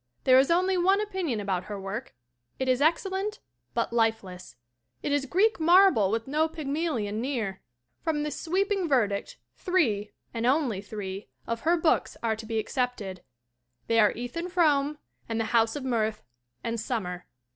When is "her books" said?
11.61-12.17